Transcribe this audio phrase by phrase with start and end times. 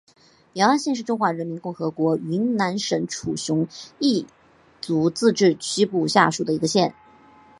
[0.53, 3.67] 姚安县是中华人民共和国云南省楚雄
[3.99, 4.25] 彝
[4.81, 6.95] 族自治州西部下属的一个县。